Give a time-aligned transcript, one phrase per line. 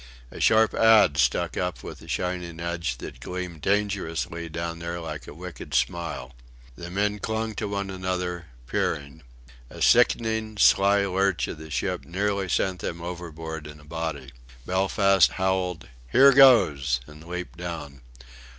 [0.31, 5.27] A sharp adze stuck up with a shining edge that gleamed dangerously down there like
[5.27, 6.33] a wicked smile.
[6.75, 9.21] The men clung to one another, peering.
[9.69, 14.31] A sickening, sly lurch of the ship nearly sent them overboard in a body.
[14.65, 18.01] Belfast howled "Here goes!" and leaped down.